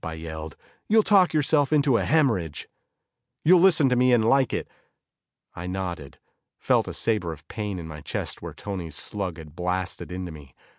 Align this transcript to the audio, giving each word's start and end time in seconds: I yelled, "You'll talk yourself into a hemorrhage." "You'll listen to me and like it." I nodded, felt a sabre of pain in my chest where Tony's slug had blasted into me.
I 0.03 0.13
yelled, 0.13 0.55
"You'll 0.89 1.03
talk 1.03 1.31
yourself 1.31 1.71
into 1.71 1.97
a 1.97 2.05
hemorrhage." 2.05 2.67
"You'll 3.45 3.59
listen 3.59 3.87
to 3.89 3.95
me 3.95 4.13
and 4.13 4.25
like 4.27 4.51
it." 4.51 4.67
I 5.53 5.67
nodded, 5.67 6.17
felt 6.57 6.87
a 6.87 6.93
sabre 6.95 7.31
of 7.33 7.47
pain 7.47 7.77
in 7.77 7.87
my 7.87 8.01
chest 8.01 8.41
where 8.41 8.55
Tony's 8.55 8.95
slug 8.95 9.37
had 9.37 9.55
blasted 9.55 10.11
into 10.11 10.31
me. 10.31 10.55